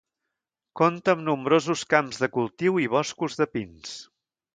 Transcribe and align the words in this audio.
Compta 0.79 1.13
amb 1.17 1.21
nombrosos 1.27 1.83
camps 1.95 2.21
de 2.23 2.29
cultiu 2.39 2.81
i 2.87 2.91
boscos 2.95 3.37
de 3.43 3.49
pins. 3.55 3.93